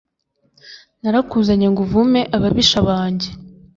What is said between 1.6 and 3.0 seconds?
ngo uvume ababisha